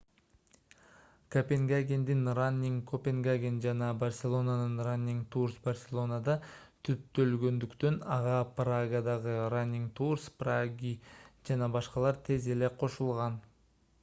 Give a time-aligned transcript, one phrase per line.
[1.33, 6.37] копенгагендин running copenhagen жана барселонанын running tours барселонада
[6.89, 10.95] түптөлгөндүктөн ага прагадагы running tours prague
[11.51, 13.37] жана башкалар тез эле кошулган